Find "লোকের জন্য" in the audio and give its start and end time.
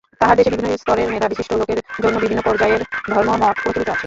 1.53-2.15